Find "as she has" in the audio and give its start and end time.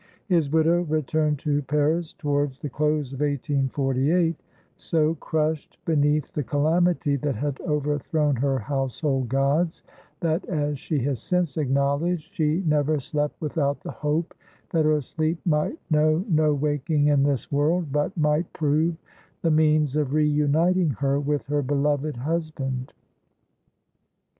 10.45-11.21